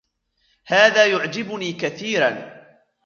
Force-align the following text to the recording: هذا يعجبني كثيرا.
هذا 0.65 1.05
يعجبني 1.05 1.73
كثيرا. 1.73 2.61